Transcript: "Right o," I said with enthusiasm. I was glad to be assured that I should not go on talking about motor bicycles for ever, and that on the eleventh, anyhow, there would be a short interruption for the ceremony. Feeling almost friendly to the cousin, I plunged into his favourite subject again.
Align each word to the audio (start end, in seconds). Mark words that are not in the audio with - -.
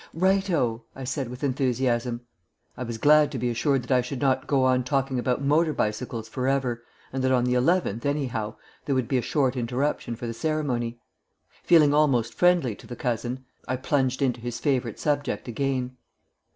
"Right 0.15 0.49
o," 0.49 0.81
I 0.95 1.03
said 1.03 1.29
with 1.29 1.43
enthusiasm. 1.43 2.21
I 2.75 2.81
was 2.81 2.97
glad 2.97 3.31
to 3.33 3.37
be 3.37 3.51
assured 3.51 3.83
that 3.83 3.91
I 3.95 4.01
should 4.01 4.19
not 4.19 4.47
go 4.47 4.63
on 4.63 4.83
talking 4.83 5.19
about 5.19 5.43
motor 5.43 5.73
bicycles 5.73 6.27
for 6.27 6.47
ever, 6.47 6.83
and 7.13 7.23
that 7.23 7.31
on 7.31 7.43
the 7.43 7.53
eleventh, 7.53 8.03
anyhow, 8.03 8.55
there 8.85 8.95
would 8.95 9.07
be 9.07 9.19
a 9.19 9.21
short 9.21 9.55
interruption 9.55 10.15
for 10.15 10.25
the 10.25 10.33
ceremony. 10.33 10.97
Feeling 11.61 11.93
almost 11.93 12.33
friendly 12.33 12.73
to 12.77 12.87
the 12.87 12.95
cousin, 12.95 13.45
I 13.67 13.75
plunged 13.75 14.23
into 14.23 14.41
his 14.41 14.59
favourite 14.59 14.97
subject 14.97 15.47
again. 15.47 15.97